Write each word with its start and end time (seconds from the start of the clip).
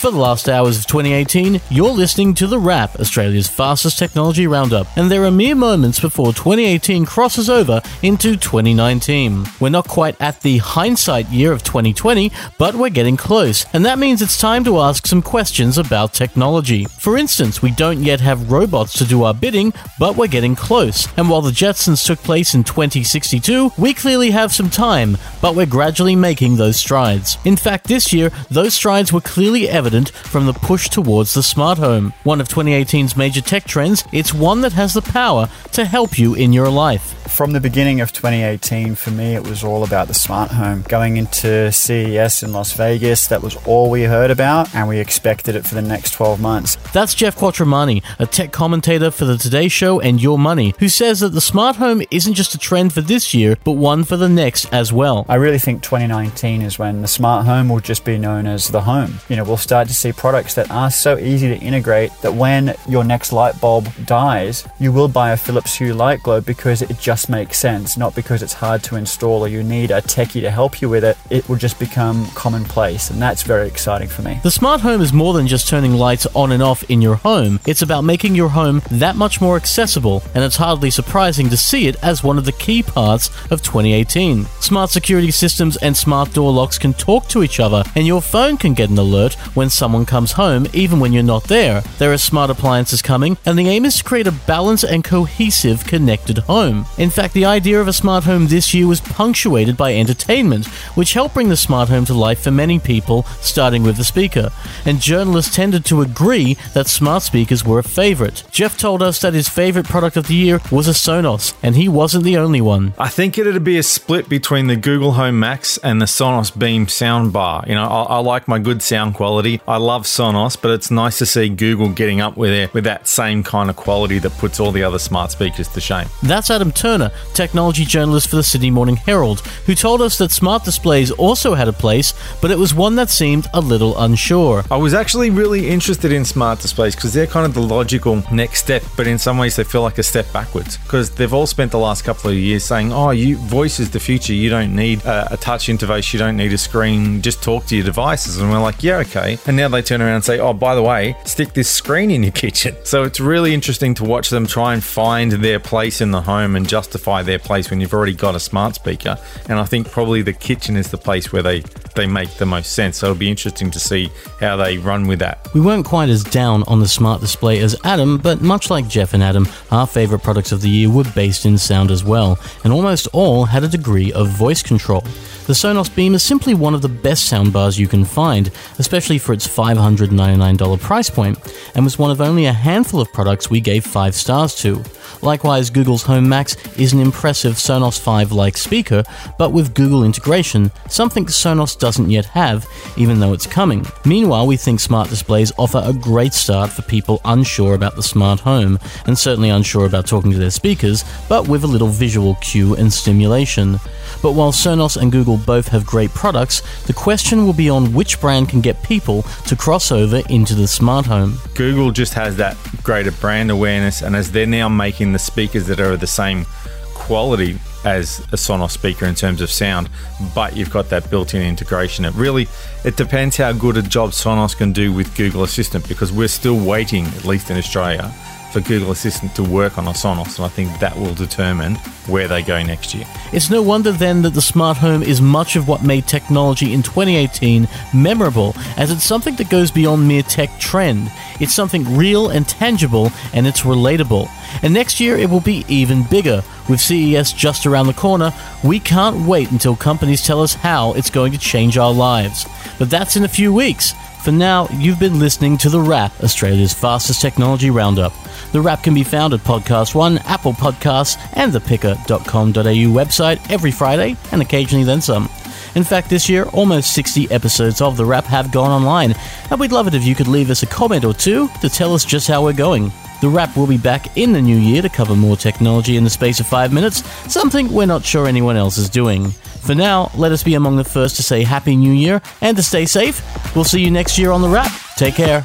For 0.00 0.10
the 0.10 0.16
last 0.16 0.48
hours 0.48 0.78
of 0.78 0.86
2018, 0.86 1.60
you're 1.68 1.90
listening 1.90 2.32
to 2.36 2.46
The 2.46 2.58
Wrap, 2.58 2.98
Australia's 2.98 3.50
fastest 3.50 3.98
technology 3.98 4.46
roundup, 4.46 4.86
and 4.96 5.10
there 5.10 5.24
are 5.24 5.30
mere 5.30 5.54
moments 5.54 6.00
before 6.00 6.32
2018 6.32 7.04
crosses 7.04 7.50
over 7.50 7.82
into 8.02 8.38
2019. 8.38 9.44
We're 9.60 9.68
not 9.68 9.86
quite 9.88 10.18
at 10.18 10.40
the 10.40 10.56
hindsight 10.56 11.28
year 11.28 11.52
of 11.52 11.62
2020, 11.64 12.32
but 12.56 12.76
we're 12.76 12.88
getting 12.88 13.18
close, 13.18 13.66
and 13.74 13.84
that 13.84 13.98
means 13.98 14.22
it's 14.22 14.40
time 14.40 14.64
to 14.64 14.80
ask 14.80 15.06
some 15.06 15.20
questions 15.20 15.76
about 15.76 16.14
technology. 16.14 16.86
For 16.86 17.18
instance, 17.18 17.60
we 17.60 17.70
don't 17.70 18.02
yet 18.02 18.20
have 18.20 18.50
robots 18.50 18.94
to 18.94 19.04
do 19.04 19.24
our 19.24 19.34
bidding, 19.34 19.74
but 19.98 20.16
we're 20.16 20.28
getting 20.28 20.56
close, 20.56 21.08
and 21.18 21.28
while 21.28 21.42
the 21.42 21.50
Jetsons 21.50 22.06
took 22.06 22.20
place 22.20 22.54
in 22.54 22.64
2062, 22.64 23.72
we 23.76 23.92
clearly 23.92 24.30
have 24.30 24.50
some 24.50 24.70
time, 24.70 25.18
but 25.42 25.54
we're 25.54 25.66
gradually 25.66 26.16
making 26.16 26.56
those 26.56 26.80
strides. 26.80 27.36
In 27.44 27.58
fact, 27.58 27.86
this 27.86 28.14
year, 28.14 28.30
those 28.50 28.72
strides 28.72 29.12
were 29.12 29.20
clearly 29.20 29.68
evident 29.68 29.89
from 29.98 30.46
the 30.46 30.52
push 30.52 30.88
towards 30.88 31.34
the 31.34 31.42
smart 31.42 31.78
home. 31.78 32.12
One 32.22 32.40
of 32.40 32.48
2018's 32.48 33.16
major 33.16 33.40
tech 33.40 33.64
trends, 33.64 34.04
it's 34.12 34.32
one 34.32 34.60
that 34.60 34.72
has 34.72 34.94
the 34.94 35.02
power 35.02 35.48
to 35.72 35.84
help 35.84 36.18
you 36.18 36.34
in 36.34 36.52
your 36.52 36.68
life. 36.68 37.16
From 37.30 37.52
the 37.52 37.60
beginning 37.60 38.00
of 38.00 38.12
2018, 38.12 38.94
for 38.94 39.10
me, 39.10 39.34
it 39.34 39.46
was 39.46 39.62
all 39.62 39.84
about 39.84 40.08
the 40.08 40.14
smart 40.14 40.50
home. 40.50 40.82
Going 40.88 41.16
into 41.16 41.70
CES 41.72 42.42
in 42.42 42.52
Las 42.52 42.72
Vegas, 42.72 43.28
that 43.28 43.42
was 43.42 43.56
all 43.66 43.88
we 43.88 44.02
heard 44.02 44.30
about, 44.30 44.74
and 44.74 44.88
we 44.88 44.98
expected 44.98 45.54
it 45.54 45.66
for 45.66 45.74
the 45.74 45.82
next 45.82 46.12
12 46.12 46.40
months. 46.40 46.76
That's 46.92 47.14
Geoff 47.14 47.36
Quattromani, 47.36 48.02
a 48.18 48.26
tech 48.26 48.52
commentator 48.52 49.10
for 49.10 49.24
the 49.24 49.38
Today 49.38 49.68
Show 49.68 50.00
and 50.00 50.20
Your 50.20 50.38
Money, 50.38 50.74
who 50.78 50.88
says 50.88 51.20
that 51.20 51.30
the 51.30 51.40
smart 51.40 51.76
home 51.76 52.02
isn't 52.10 52.34
just 52.34 52.54
a 52.54 52.58
trend 52.58 52.92
for 52.92 53.00
this 53.00 53.32
year, 53.32 53.56
but 53.64 53.72
one 53.72 54.04
for 54.04 54.16
the 54.16 54.28
next 54.28 54.70
as 54.72 54.92
well. 54.92 55.24
I 55.28 55.36
really 55.36 55.58
think 55.58 55.82
2019 55.82 56.62
is 56.62 56.78
when 56.78 57.00
the 57.00 57.08
smart 57.08 57.46
home 57.46 57.68
will 57.68 57.80
just 57.80 58.04
be 58.04 58.18
known 58.18 58.46
as 58.46 58.68
the 58.68 58.82
home. 58.82 59.20
You 59.28 59.36
know, 59.36 59.44
we'll 59.44 59.56
start 59.56 59.79
to 59.88 59.94
see 59.94 60.12
products 60.12 60.54
that 60.54 60.70
are 60.70 60.90
so 60.90 61.18
easy 61.18 61.48
to 61.48 61.58
integrate 61.58 62.12
that 62.22 62.34
when 62.34 62.74
your 62.88 63.04
next 63.04 63.32
light 63.32 63.60
bulb 63.60 63.88
dies, 64.04 64.66
you 64.78 64.92
will 64.92 65.08
buy 65.08 65.32
a 65.32 65.36
Philips 65.36 65.76
Hue 65.76 65.94
light 65.94 66.22
globe 66.22 66.46
because 66.46 66.82
it 66.82 66.98
just 66.98 67.28
makes 67.28 67.58
sense, 67.58 67.96
not 67.96 68.14
because 68.14 68.42
it's 68.42 68.52
hard 68.52 68.82
to 68.84 68.96
install 68.96 69.42
or 69.42 69.48
you 69.48 69.62
need 69.62 69.90
a 69.90 70.02
techie 70.02 70.40
to 70.40 70.50
help 70.50 70.80
you 70.80 70.88
with 70.88 71.04
it. 71.04 71.16
It 71.30 71.48
will 71.48 71.56
just 71.56 71.78
become 71.78 72.26
commonplace, 72.34 73.10
and 73.10 73.20
that's 73.20 73.42
very 73.42 73.66
exciting 73.66 74.08
for 74.08 74.22
me. 74.22 74.40
The 74.42 74.50
smart 74.50 74.80
home 74.80 75.00
is 75.00 75.12
more 75.12 75.32
than 75.32 75.46
just 75.46 75.68
turning 75.68 75.94
lights 75.94 76.26
on 76.34 76.52
and 76.52 76.62
off 76.62 76.82
in 76.90 77.00
your 77.00 77.16
home, 77.16 77.60
it's 77.66 77.82
about 77.82 78.02
making 78.02 78.34
your 78.34 78.50
home 78.50 78.82
that 78.90 79.16
much 79.16 79.40
more 79.40 79.56
accessible, 79.56 80.22
and 80.34 80.44
it's 80.44 80.56
hardly 80.56 80.90
surprising 80.90 81.48
to 81.48 81.56
see 81.56 81.86
it 81.86 81.96
as 82.02 82.22
one 82.22 82.38
of 82.38 82.44
the 82.44 82.52
key 82.52 82.82
parts 82.82 83.28
of 83.50 83.62
2018. 83.62 84.44
Smart 84.60 84.90
security 84.90 85.30
systems 85.30 85.76
and 85.78 85.96
smart 85.96 86.32
door 86.32 86.52
locks 86.52 86.78
can 86.78 86.92
talk 86.92 87.28
to 87.28 87.42
each 87.42 87.60
other, 87.60 87.82
and 87.94 88.06
your 88.06 88.20
phone 88.20 88.56
can 88.56 88.74
get 88.74 88.90
an 88.90 88.98
alert 88.98 89.34
when 89.54 89.69
someone 89.72 90.06
comes 90.06 90.32
home, 90.32 90.66
even 90.72 91.00
when 91.00 91.12
you're 91.12 91.22
not 91.22 91.44
there. 91.44 91.82
There 91.98 92.12
are 92.12 92.18
smart 92.18 92.50
appliances 92.50 93.02
coming, 93.02 93.36
and 93.46 93.58
the 93.58 93.68
aim 93.68 93.84
is 93.84 93.98
to 93.98 94.04
create 94.04 94.26
a 94.26 94.32
balanced 94.32 94.84
and 94.84 95.04
cohesive 95.04 95.84
connected 95.84 96.38
home. 96.38 96.86
In 96.98 97.10
fact, 97.10 97.34
the 97.34 97.44
idea 97.44 97.80
of 97.80 97.88
a 97.88 97.92
smart 97.92 98.24
home 98.24 98.46
this 98.46 98.74
year 98.74 98.86
was 98.86 99.00
punctuated 99.00 99.76
by 99.76 99.94
entertainment, 99.94 100.66
which 100.96 101.14
helped 101.14 101.34
bring 101.34 101.48
the 101.48 101.56
smart 101.56 101.88
home 101.88 102.04
to 102.06 102.14
life 102.14 102.42
for 102.42 102.50
many 102.50 102.78
people, 102.78 103.24
starting 103.40 103.82
with 103.82 103.96
the 103.96 104.04
speaker. 104.04 104.50
And 104.84 105.00
journalists 105.00 105.54
tended 105.54 105.84
to 105.86 106.02
agree 106.02 106.56
that 106.74 106.86
smart 106.86 107.22
speakers 107.22 107.64
were 107.64 107.78
a 107.78 107.82
favorite. 107.84 108.44
Geoff 108.50 108.76
told 108.78 109.02
us 109.02 109.20
that 109.20 109.34
his 109.34 109.48
favorite 109.48 109.86
product 109.86 110.16
of 110.16 110.26
the 110.26 110.34
year 110.34 110.60
was 110.70 110.88
a 110.88 110.92
Sonos, 110.92 111.54
and 111.62 111.76
he 111.76 111.88
wasn't 111.88 112.24
the 112.24 112.36
only 112.36 112.60
one. 112.60 112.94
I 112.98 113.08
think 113.08 113.38
it'd 113.38 113.64
be 113.64 113.78
a 113.78 113.82
split 113.82 114.28
between 114.28 114.66
the 114.66 114.76
Google 114.76 115.12
Home 115.12 115.38
Max 115.38 115.78
and 115.78 116.00
the 116.00 116.06
Sonos 116.06 116.56
Beam 116.56 116.86
soundbar. 116.86 117.66
You 117.66 117.74
know, 117.74 117.84
I, 117.84 118.02
I 118.02 118.18
like 118.18 118.48
my 118.48 118.58
good 118.58 118.82
sound 118.82 119.14
quality. 119.14 119.59
I 119.66 119.76
love 119.76 120.02
Sonos, 120.04 120.60
but 120.60 120.70
it's 120.72 120.90
nice 120.90 121.18
to 121.18 121.26
see 121.26 121.48
Google 121.48 121.88
getting 121.90 122.20
up 122.20 122.36
with 122.36 122.50
it 122.50 122.72
with 122.74 122.84
that 122.84 123.06
same 123.06 123.42
kind 123.42 123.70
of 123.70 123.76
quality 123.76 124.18
that 124.20 124.32
puts 124.32 124.60
all 124.60 124.72
the 124.72 124.82
other 124.82 124.98
smart 124.98 125.30
speakers 125.30 125.68
to 125.68 125.80
shame. 125.80 126.06
That's 126.22 126.50
Adam 126.50 126.72
Turner, 126.72 127.10
technology 127.34 127.84
journalist 127.84 128.28
for 128.28 128.36
the 128.36 128.42
Sydney 128.42 128.70
Morning 128.70 128.96
Herald, 128.96 129.40
who 129.66 129.74
told 129.74 130.02
us 130.02 130.18
that 130.18 130.30
smart 130.30 130.64
displays 130.64 131.10
also 131.10 131.54
had 131.54 131.68
a 131.68 131.72
place, 131.72 132.14
but 132.40 132.50
it 132.50 132.58
was 132.58 132.74
one 132.74 132.96
that 132.96 133.10
seemed 133.10 133.46
a 133.54 133.60
little 133.60 133.98
unsure. 134.00 134.64
I 134.70 134.76
was 134.76 134.94
actually 134.94 135.30
really 135.30 135.68
interested 135.68 136.12
in 136.12 136.24
smart 136.24 136.60
displays 136.60 136.94
because 136.94 137.12
they're 137.12 137.26
kind 137.26 137.46
of 137.46 137.54
the 137.54 137.62
logical 137.62 138.22
next 138.32 138.60
step, 138.60 138.82
but 138.96 139.06
in 139.06 139.18
some 139.18 139.38
ways 139.38 139.56
they 139.56 139.64
feel 139.64 139.82
like 139.82 139.98
a 139.98 140.02
step 140.02 140.30
backwards 140.32 140.76
because 140.78 141.10
they've 141.10 141.32
all 141.32 141.46
spent 141.46 141.70
the 141.70 141.78
last 141.78 142.02
couple 142.02 142.30
of 142.30 142.36
years 142.36 142.64
saying, 142.64 142.92
"Oh, 142.92 143.10
you 143.10 143.36
voice 143.36 143.80
is 143.80 143.90
the 143.90 144.00
future. 144.00 144.32
You 144.32 144.50
don't 144.50 144.74
need 144.74 145.04
a, 145.04 145.34
a 145.34 145.36
touch 145.36 145.66
interface. 145.66 146.12
You 146.12 146.18
don't 146.18 146.36
need 146.36 146.52
a 146.52 146.58
screen. 146.58 147.22
Just 147.22 147.42
talk 147.42 147.66
to 147.66 147.76
your 147.76 147.84
devices." 147.84 148.38
And 148.38 148.50
we're 148.50 148.60
like, 148.60 148.82
"Yeah, 148.82 148.98
okay." 148.98 149.38
And 149.50 149.56
now 149.56 149.66
they 149.66 149.82
turn 149.82 150.00
around 150.00 150.14
and 150.14 150.24
say, 150.24 150.38
"Oh, 150.38 150.52
by 150.52 150.76
the 150.76 150.82
way, 150.82 151.16
stick 151.24 151.54
this 151.54 151.68
screen 151.68 152.12
in 152.12 152.22
your 152.22 152.30
kitchen." 152.30 152.76
So 152.84 153.02
it's 153.02 153.18
really 153.18 153.52
interesting 153.52 153.94
to 153.94 154.04
watch 154.04 154.30
them 154.30 154.46
try 154.46 154.74
and 154.74 154.84
find 154.84 155.32
their 155.32 155.58
place 155.58 156.00
in 156.00 156.12
the 156.12 156.20
home 156.20 156.54
and 156.54 156.68
justify 156.68 157.24
their 157.24 157.40
place 157.40 157.68
when 157.68 157.80
you've 157.80 157.92
already 157.92 158.14
got 158.14 158.36
a 158.36 158.38
smart 158.38 158.76
speaker. 158.76 159.18
And 159.48 159.58
I 159.58 159.64
think 159.64 159.90
probably 159.90 160.22
the 160.22 160.32
kitchen 160.32 160.76
is 160.76 160.92
the 160.92 160.98
place 160.98 161.32
where 161.32 161.42
they 161.42 161.64
they 161.96 162.06
make 162.06 162.32
the 162.36 162.46
most 162.46 162.74
sense. 162.74 162.98
So 162.98 163.06
it'll 163.06 163.18
be 163.18 163.28
interesting 163.28 163.72
to 163.72 163.80
see 163.80 164.12
how 164.38 164.56
they 164.56 164.78
run 164.78 165.08
with 165.08 165.18
that. 165.18 165.48
We 165.52 165.60
weren't 165.60 165.84
quite 165.84 166.10
as 166.10 166.22
down 166.22 166.62
on 166.68 166.78
the 166.78 166.86
smart 166.86 167.20
display 167.20 167.58
as 167.58 167.74
Adam, 167.82 168.18
but 168.18 168.40
much 168.40 168.70
like 168.70 168.86
Geoff 168.86 169.14
and 169.14 169.22
Adam, 169.22 169.48
our 169.72 169.88
favourite 169.88 170.22
products 170.22 170.52
of 170.52 170.60
the 170.60 170.70
year 170.70 170.88
were 170.88 171.02
based 171.16 171.44
in 171.44 171.58
sound 171.58 171.90
as 171.90 172.04
well, 172.04 172.38
and 172.62 172.72
almost 172.72 173.08
all 173.12 173.46
had 173.46 173.64
a 173.64 173.68
degree 173.68 174.12
of 174.12 174.28
voice 174.28 174.62
control. 174.62 175.02
The 175.50 175.56
Sonos 175.56 175.92
Beam 175.92 176.14
is 176.14 176.22
simply 176.22 176.54
one 176.54 176.74
of 176.74 176.80
the 176.80 176.88
best 176.88 177.28
soundbars 177.28 177.76
you 177.76 177.88
can 177.88 178.04
find, 178.04 178.52
especially 178.78 179.18
for 179.18 179.32
its 179.32 179.48
$599 179.48 180.78
price 180.78 181.10
point, 181.10 181.36
and 181.74 181.82
was 181.82 181.98
one 181.98 182.12
of 182.12 182.20
only 182.20 182.44
a 182.44 182.52
handful 182.52 183.00
of 183.00 183.12
products 183.12 183.50
we 183.50 183.60
gave 183.60 183.84
5 183.84 184.14
stars 184.14 184.54
to. 184.60 184.80
Likewise, 185.22 185.68
Google's 185.68 186.04
Home 186.04 186.28
Max 186.28 186.56
is 186.78 186.92
an 186.92 187.00
impressive 187.00 187.54
Sonos 187.54 187.98
5 187.98 188.30
like 188.30 188.56
speaker, 188.56 189.02
but 189.38 189.50
with 189.50 189.74
Google 189.74 190.04
integration, 190.04 190.70
something 190.88 191.26
Sonos 191.26 191.76
doesn't 191.76 192.10
yet 192.10 192.26
have, 192.26 192.64
even 192.96 193.18
though 193.18 193.32
it's 193.32 193.44
coming. 193.44 193.84
Meanwhile, 194.04 194.46
we 194.46 194.56
think 194.56 194.78
smart 194.78 195.08
displays 195.08 195.50
offer 195.58 195.82
a 195.84 195.92
great 195.92 196.32
start 196.32 196.70
for 196.70 196.82
people 196.82 197.20
unsure 197.24 197.74
about 197.74 197.96
the 197.96 198.04
smart 198.04 198.38
home, 198.38 198.78
and 199.06 199.18
certainly 199.18 199.50
unsure 199.50 199.86
about 199.86 200.06
talking 200.06 200.30
to 200.30 200.38
their 200.38 200.50
speakers, 200.50 201.04
but 201.28 201.48
with 201.48 201.64
a 201.64 201.66
little 201.66 201.88
visual 201.88 202.36
cue 202.36 202.76
and 202.76 202.92
stimulation. 202.92 203.80
But 204.22 204.32
while 204.32 204.52
Sonos 204.52 204.96
and 204.96 205.10
Google 205.10 205.39
both 205.40 205.68
have 205.68 205.84
great 205.84 206.10
products, 206.10 206.62
the 206.86 206.92
question 206.92 207.44
will 207.44 207.52
be 207.52 207.68
on 207.68 207.92
which 207.92 208.20
brand 208.20 208.48
can 208.48 208.60
get 208.60 208.82
people 208.82 209.22
to 209.46 209.56
cross 209.56 209.90
over 209.90 210.22
into 210.28 210.54
the 210.54 210.68
smart 210.68 211.06
home. 211.06 211.38
Google 211.54 211.90
just 211.90 212.14
has 212.14 212.36
that 212.36 212.56
greater 212.82 213.12
brand 213.12 213.50
awareness, 213.50 214.02
and 214.02 214.14
as 214.14 214.32
they're 214.32 214.46
now 214.46 214.68
making 214.68 215.12
the 215.12 215.18
speakers 215.18 215.66
that 215.66 215.80
are 215.80 215.96
the 215.96 216.06
same 216.06 216.46
quality 216.94 217.58
as 217.84 218.20
a 218.32 218.36
Sonos 218.36 218.70
speaker 218.70 219.06
in 219.06 219.14
terms 219.14 219.40
of 219.40 219.50
sound, 219.50 219.88
but 220.34 220.56
you've 220.56 220.70
got 220.70 220.90
that 220.90 221.10
built-in 221.10 221.42
integration. 221.42 222.04
It 222.04 222.14
really 222.14 222.46
it 222.84 222.96
depends 222.96 223.36
how 223.36 223.52
good 223.52 223.76
a 223.76 223.82
job 223.82 224.10
Sonos 224.10 224.56
can 224.56 224.72
do 224.72 224.92
with 224.92 225.16
Google 225.16 225.42
Assistant 225.42 225.88
because 225.88 226.12
we're 226.12 226.28
still 226.28 226.58
waiting, 226.62 227.06
at 227.06 227.24
least 227.24 227.50
in 227.50 227.56
Australia, 227.56 228.12
for 228.52 228.60
Google 228.60 228.90
Assistant 228.90 229.34
to 229.36 229.42
work 229.42 229.78
on 229.78 229.84
Sonos, 229.84 230.36
and 230.36 230.44
I 230.44 230.48
think 230.48 230.78
that 230.80 230.96
will 230.96 231.14
determine 231.14 231.76
where 232.06 232.28
they 232.28 232.42
go 232.42 232.62
next 232.62 232.94
year. 232.94 233.04
It's 233.32 233.50
no 233.50 233.62
wonder 233.62 233.92
then 233.92 234.22
that 234.22 234.34
the 234.34 234.42
smart 234.42 234.76
home 234.76 235.02
is 235.02 235.20
much 235.20 235.56
of 235.56 235.68
what 235.68 235.82
made 235.82 236.06
technology 236.06 236.72
in 236.72 236.82
2018 236.82 237.68
memorable, 237.94 238.54
as 238.76 238.90
it's 238.90 239.04
something 239.04 239.36
that 239.36 239.50
goes 239.50 239.70
beyond 239.70 240.06
mere 240.06 240.22
tech 240.22 240.50
trend. 240.58 241.12
It's 241.40 241.54
something 241.54 241.96
real 241.96 242.28
and 242.30 242.46
tangible, 242.46 243.12
and 243.32 243.46
it's 243.46 243.62
relatable. 243.62 244.28
And 244.62 244.74
next 244.74 245.00
year 245.00 245.16
it 245.16 245.30
will 245.30 245.40
be 245.40 245.64
even 245.68 246.02
bigger. 246.04 246.42
With 246.68 246.80
CES 246.80 247.32
just 247.32 247.66
around 247.66 247.86
the 247.86 247.94
corner, 247.94 248.32
we 248.62 248.78
can't 248.78 249.26
wait 249.26 249.50
until 249.50 249.74
companies 249.74 250.24
tell 250.24 250.42
us 250.42 250.54
how 250.54 250.92
it's 250.92 251.10
going 251.10 251.32
to 251.32 251.38
change 251.38 251.78
our 251.78 251.92
lives. 251.92 252.46
But 252.78 252.90
that's 252.90 253.16
in 253.16 253.24
a 253.24 253.28
few 253.28 253.52
weeks. 253.52 253.94
For 254.22 254.32
now, 254.32 254.68
you've 254.70 255.00
been 255.00 255.18
listening 255.18 255.56
to 255.58 255.70
The 255.70 255.80
Wrap, 255.80 256.12
Australia's 256.22 256.74
fastest 256.74 257.22
technology 257.22 257.70
roundup. 257.70 258.12
The 258.52 258.60
Wrap 258.60 258.82
can 258.82 258.92
be 258.92 259.02
found 259.02 259.32
at 259.32 259.40
Podcast 259.40 259.94
One, 259.94 260.18
Apple 260.18 260.52
Podcasts, 260.52 261.18
and 261.32 261.50
the 261.50 261.58
pickr.com.au 261.58 262.52
website 262.52 263.50
every 263.50 263.70
Friday, 263.70 264.16
and 264.30 264.42
occasionally 264.42 264.84
then 264.84 265.00
some. 265.00 265.30
In 265.74 265.84
fact, 265.84 266.10
this 266.10 266.28
year, 266.28 266.44
almost 266.52 266.92
60 266.92 267.30
episodes 267.30 267.80
of 267.80 267.96
The 267.96 268.04
Wrap 268.04 268.24
have 268.26 268.52
gone 268.52 268.70
online, 268.70 269.14
and 269.50 269.58
we'd 269.58 269.72
love 269.72 269.86
it 269.86 269.94
if 269.94 270.04
you 270.04 270.14
could 270.14 270.28
leave 270.28 270.50
us 270.50 270.62
a 270.62 270.66
comment 270.66 271.06
or 271.06 271.14
two 271.14 271.48
to 271.62 271.70
tell 271.70 271.94
us 271.94 272.04
just 272.04 272.28
how 272.28 272.44
we're 272.44 272.52
going. 272.52 272.92
The 273.20 273.28
Wrap 273.28 273.56
will 273.56 273.66
be 273.66 273.76
back 273.76 274.16
in 274.16 274.32
the 274.32 274.40
new 274.40 274.56
year 274.56 274.80
to 274.80 274.88
cover 274.88 275.14
more 275.14 275.36
technology 275.36 275.96
in 275.96 276.04
the 276.04 276.10
space 276.10 276.40
of 276.40 276.46
five 276.46 276.72
minutes, 276.72 277.04
something 277.30 277.70
we're 277.70 277.86
not 277.86 278.04
sure 278.04 278.26
anyone 278.26 278.56
else 278.56 278.78
is 278.78 278.88
doing. 278.88 279.30
For 279.60 279.74
now, 279.74 280.10
let 280.16 280.32
us 280.32 280.42
be 280.42 280.54
among 280.54 280.76
the 280.76 280.84
first 280.84 281.16
to 281.16 281.22
say 281.22 281.44
Happy 281.44 281.76
New 281.76 281.92
Year 281.92 282.22
and 282.40 282.56
to 282.56 282.62
stay 282.62 282.86
safe. 282.86 283.22
We'll 283.54 283.64
see 283.64 283.82
you 283.82 283.90
next 283.90 284.18
year 284.18 284.30
on 284.30 284.40
The 284.40 284.48
Wrap. 284.48 284.72
Take 284.96 285.16
care. 285.16 285.42